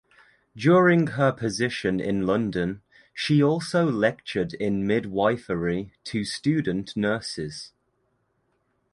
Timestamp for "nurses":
6.97-7.71